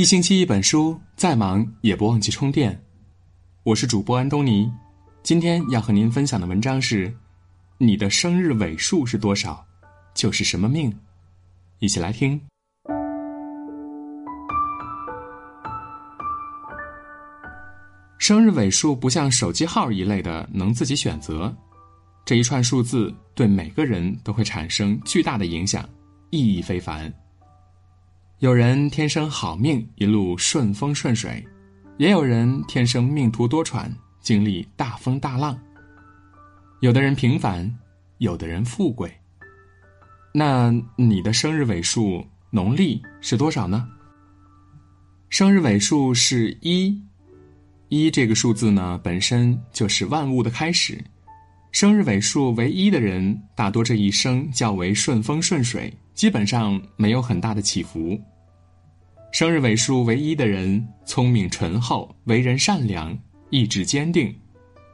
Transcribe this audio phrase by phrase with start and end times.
[0.00, 2.82] 一星期一本书，再忙也不忘记充电。
[3.64, 4.72] 我是主播安东尼，
[5.22, 7.14] 今天要和您分享的文章是：
[7.76, 9.62] 你的生日尾数是多少，
[10.14, 10.90] 就是什么命。
[11.80, 12.40] 一起来听。
[18.16, 21.54] 生日尾数不像手机号一类的能自己选择，
[22.24, 25.86] 这一串数字对每个人都会产生巨大的影响，
[26.30, 27.12] 意义非凡。
[28.40, 31.44] 有人天生好命，一路顺风顺水；
[31.98, 33.86] 也有人天生命途多舛，
[34.22, 35.58] 经历大风大浪。
[36.80, 37.70] 有的人平凡，
[38.16, 39.12] 有的人富贵。
[40.32, 43.86] 那你的生日尾数农历是多少呢？
[45.28, 46.98] 生日尾数是一。
[47.90, 50.98] 一这个数字呢，本身就是万物的开始。
[51.72, 58.18] 生日尾数为一的人，大多这一生较为顺风顺水，基本上没有很大的起伏。
[59.32, 63.16] 生日尾数为一的人，聪明醇厚，为人善良，
[63.50, 64.34] 意志坚定，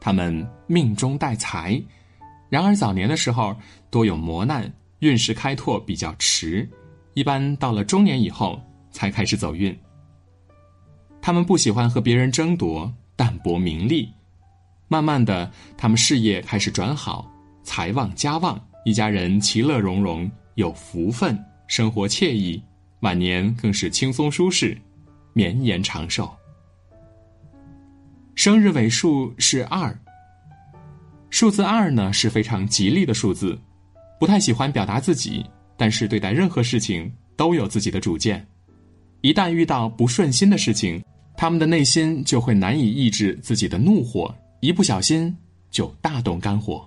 [0.00, 1.82] 他们命中带财，
[2.48, 3.54] 然而早年的时候
[3.90, 6.68] 多有磨难，运势开拓比较迟，
[7.14, 8.60] 一般到了中年以后
[8.92, 9.76] 才开始走运。
[11.20, 14.08] 他们不喜欢和别人争夺，淡泊名利。
[14.86, 17.28] 慢慢的，他们事业开始转好，
[17.64, 21.36] 财旺家旺，一家人其乐融融，有福分，
[21.66, 22.62] 生活惬意，
[23.00, 24.76] 晚年更是轻松舒适，
[25.32, 26.30] 绵延长寿。
[28.34, 29.96] 生日尾数是二。
[31.30, 33.58] 数字二呢是非常吉利的数字，
[34.18, 35.44] 不太喜欢表达自己，
[35.76, 38.46] 但是对待任何事情都有自己的主见。
[39.22, 41.02] 一旦遇到不顺心的事情，
[41.36, 45.34] 他们的内心就会难以抑制自己的怒火，一不小心
[45.70, 46.86] 就大动肝火。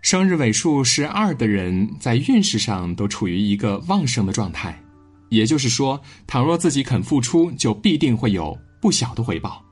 [0.00, 4.80] 生日尾数是二的人，在运势上都处于一个旺盛的状态，
[5.28, 9.64] 也就是说，倘若自己肯付出，就必定会有不小的回报。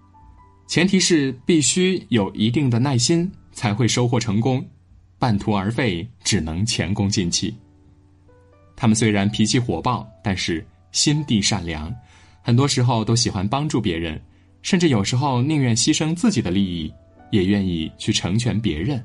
[0.67, 4.67] 前提是必须有一定的耐心，才会收获成功，
[5.19, 7.55] 半途而废只能前功尽弃。
[8.75, 11.95] 他们虽然脾气火爆，但是心地善良。
[12.43, 14.21] 很多时候都喜欢帮助别人，
[14.63, 16.93] 甚至有时候宁愿牺牲自己的利益，
[17.31, 19.03] 也愿意去成全别人。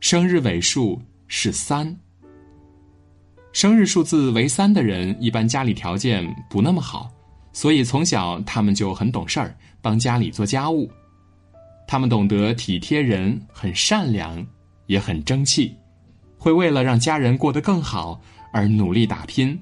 [0.00, 1.96] 生日尾数是三，
[3.54, 7.08] 生日数字为三的人一般家里条件不那么好，
[7.52, 10.90] 所以从小他们就很懂事儿，帮家里做家务。
[11.86, 14.44] 他们懂得体贴人，很善良，
[14.86, 15.72] 也很争气，
[16.36, 18.20] 会为了让家人过得更好
[18.52, 19.56] 而努力打拼。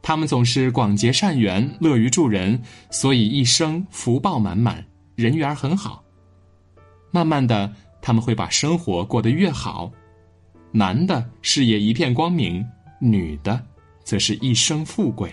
[0.00, 2.58] 他们总是广结善缘，乐于助人，
[2.90, 4.82] 所以一生福报满满，
[5.14, 6.02] 人缘很好。
[7.10, 9.92] 慢慢的，他们会把生活过得越好。
[10.74, 12.66] 男的事业一片光明，
[12.98, 13.62] 女的
[14.02, 15.30] 则是一生富贵。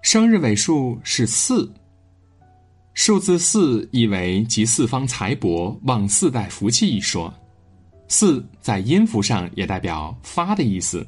[0.00, 1.68] 生日尾数是四，
[2.94, 7.32] 数字四意为集四方财帛、旺四代福气一说。
[8.06, 11.04] 四在音符上也代表发的意思。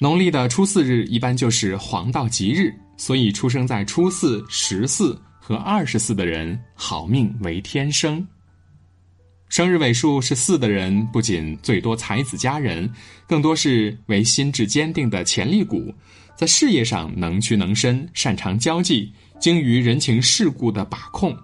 [0.00, 8.26] 农历的初四日一般就是黄道吉日，所以出生在初四、十四和二十四的人，好命为天生。
[9.50, 12.88] 生日尾数是四的人，不仅最多才子佳人，
[13.26, 15.92] 更多是为心智坚定的潜力股，
[16.36, 21.36] 在事业上能屈能伸，擅长交际，精于人情世故的把控，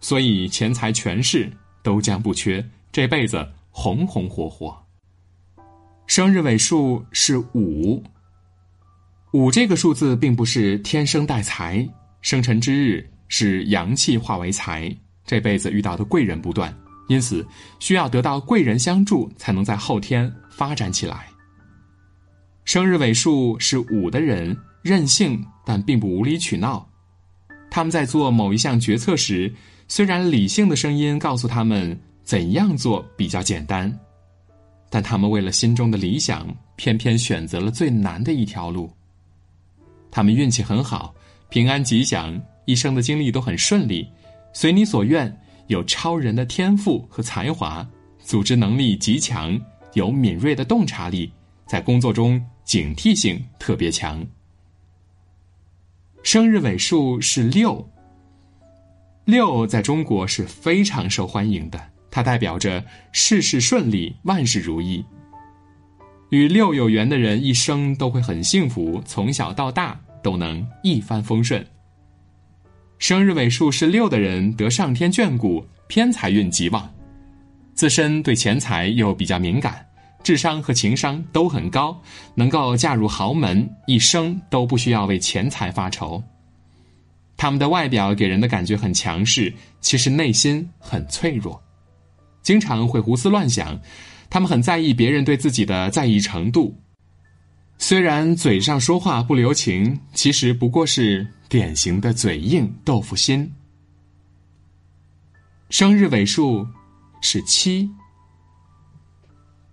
[0.00, 1.50] 所以钱财权势
[1.82, 4.72] 都将不缺，这辈子红红火火。
[6.06, 8.00] 生日尾数是五，
[9.32, 11.84] 五这个数字并不是天生带财，
[12.22, 14.88] 生辰之日是阳气化为财，
[15.26, 16.72] 这辈子遇到的贵人不断，
[17.10, 17.44] 因此
[17.80, 21.26] 需要得到贵人相助，才能在后天发展起来。
[22.64, 26.88] 生日尾数是五的人任性，但并不无理取闹，
[27.68, 29.52] 他们在做某一项决策时，
[29.88, 33.92] 虽然理性的声音告诉他们怎样做比较简单。
[34.88, 36.46] 但他们为了心中的理想，
[36.76, 38.88] 偏偏选择了最难的一条路。
[40.12, 41.12] 他们运气很好，
[41.48, 44.08] 平安吉祥，一生的经历都很顺利，
[44.52, 45.36] 随你所愿，
[45.70, 47.88] 有超人的天赋和才华，
[48.18, 49.56] 组织能力极强，
[49.94, 51.32] 有敏锐的洞察力，
[51.64, 54.26] 在工作中警惕性特别强。
[56.24, 57.88] 生日尾数是六，
[59.24, 61.80] 六在中国是非常受欢迎的。
[62.10, 65.04] 它代表着事事顺利，万事如意。
[66.30, 71.64] 与六有缘的人一生都会很幸福，从小到大都能一帆风顺。
[73.00, 76.86] 生日尾数是六的人得上天眷顾，偏财运极旺，
[77.72, 79.84] 自身对钱财又比较敏感，
[80.22, 81.98] 智商和情商都很高，
[82.34, 86.22] 能够嫁入豪门，一生都不需要为钱财发愁。
[87.38, 89.50] 他们的外表给人的感觉很强势，
[89.80, 91.58] 其实内心很脆弱，
[92.42, 93.80] 经常会胡思乱想。
[94.28, 96.78] 他们很在意别人对自己的在意程度。
[97.78, 103.52] 虽然嘴上说话不留情，其实不过是典型的嘴硬豆腐心。
[105.68, 106.64] 生日尾数
[107.20, 107.90] 是七，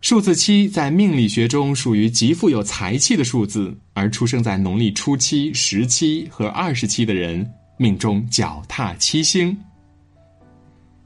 [0.02, 7.48] 数字七在命理学中属于极富有财气的数字，而出生在农历初七、十七和二十七的人，
[7.78, 9.56] 命中脚踏七星。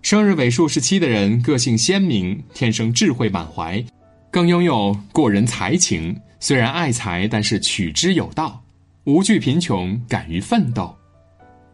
[0.02, 3.84] 生日尾数是七的人，个性鲜明，天生智慧满怀，
[4.32, 6.18] 更拥有过人才情。
[6.40, 8.64] 虽然爱财，但是取之有道，
[9.06, 10.95] 无惧贫穷，敢于奋斗。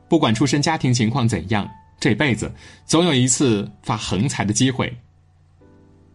[0.08, 1.70] 不管出身家庭情况怎样，
[2.00, 2.50] 这辈子
[2.86, 4.96] 总有一次发横财的机会。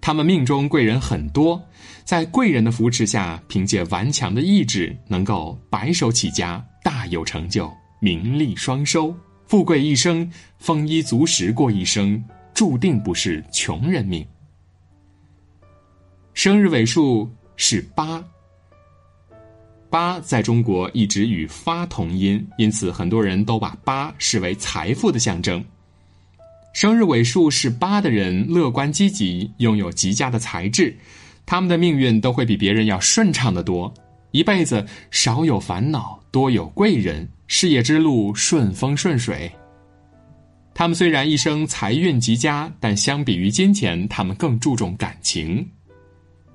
[0.00, 1.62] 他们命中贵人很多，
[2.02, 7.70] 在贵人的扶持下，凭借顽强的意志，能够白手起家，大有成就，
[8.00, 9.14] 名利双收，
[9.46, 10.28] 富贵一生，
[10.58, 12.24] 丰衣足食过一生，
[12.54, 14.26] 注定不是穷人命。
[16.32, 18.24] 生日尾数是八。
[19.92, 25.62] 八在中国一直与发同音，因此很多人都把八视为财富的象征。
[26.72, 30.96] 生日尾数是八的人乐观积极，拥有极佳的才智，
[31.44, 33.92] 他们的命运都会比别人要顺畅的多，
[34.30, 39.52] 一辈子少有烦恼，多有贵人，事业之路顺风顺水。
[40.72, 45.68] 他们虽然一生财运极佳，但相比于金钱，他们更注重感情，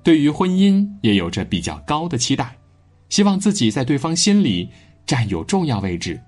[0.02, 2.57] 对于婚姻也有着比较高的期待。
[3.08, 4.68] 希望自己在对方心里
[5.06, 6.20] 占有重要位置，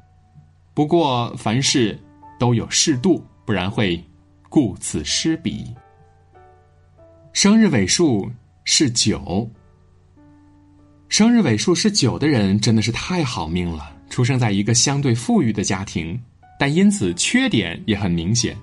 [0.74, 1.98] 不过凡事
[2.38, 4.02] 都有适度，不然会
[4.48, 5.66] 顾此失彼。
[7.32, 8.30] 生日尾数
[8.64, 9.48] 是九，
[11.08, 16.20] 生日尾数是九的人真的是太好命了，出生在一个相对富裕的家庭，
[16.58, 18.56] 但因此缺点也很明显。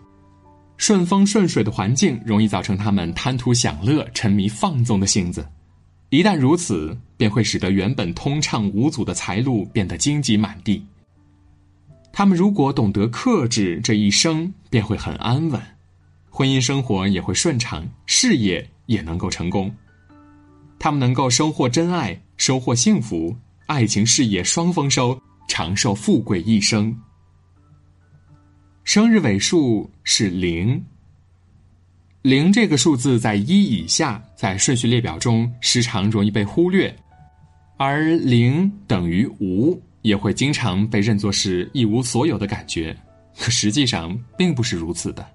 [0.78, 5.48] 顺风顺水的环境容易造成他们贪图享乐、沉迷放纵的性子。
[6.10, 10.86] 一旦如此，便会使得原本通畅无阻的财路变得荆棘满地。
[12.14, 15.62] 他们如果懂得克制，这一生便会很安稳，
[16.30, 19.70] 婚姻生活也会顺畅，事业也能够成功。
[20.80, 25.20] 他们能够收获真爱，收获幸福，爱情事业双丰收，
[25.50, 26.98] 长寿富贵一生。
[28.86, 30.82] 生日尾数是零。
[32.28, 36.94] 零这个数字在一以下，在顺序列表中时常容易被忽略，
[37.78, 42.94] 而零等于无也会经常被认作是一无所有的感觉，
[43.40, 45.26] 可实际上并不是如此的。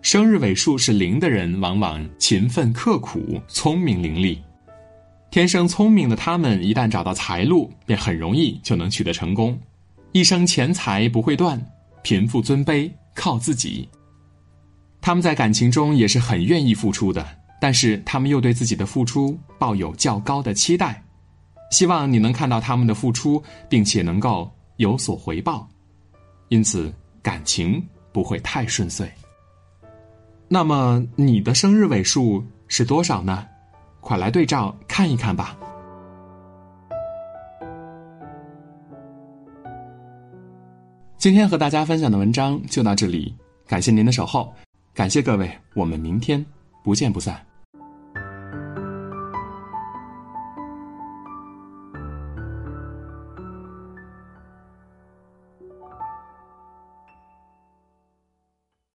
[0.00, 4.38] 生日尾数是零的人，往往勤奋刻苦、聪明伶俐，
[5.30, 9.60] 天生聪明的他们，一旦找到财路，便很容易就能取得成功，
[10.12, 11.62] 一生钱财不会断，
[12.02, 13.86] 贫富尊卑靠自己。
[15.04, 17.28] 他们在感情中也是很愿意付出的，
[17.60, 21.04] 但是他们又对自己的付出抱有较高的期待，
[21.70, 25.68] 希望你能看到他们的付出，并且能够有所回报，
[26.48, 26.90] 因此
[27.20, 29.06] 感情不会太顺遂。
[30.48, 33.46] 那么你的生日尾数是多少呢？
[34.00, 35.54] 快来对照看一看吧。
[41.18, 43.36] 今天和大家分享的文章就到这里，
[43.66, 44.50] 感谢您的守候。
[44.94, 46.44] 感谢各位，我们明天
[46.84, 47.44] 不见不散。